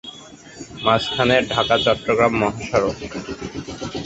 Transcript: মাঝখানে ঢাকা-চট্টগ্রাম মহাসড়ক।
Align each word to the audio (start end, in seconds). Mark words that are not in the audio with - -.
মাঝখানে 0.85 1.35
ঢাকা-চট্টগ্রাম 1.51 2.33
মহাসড়ক। 2.41 2.97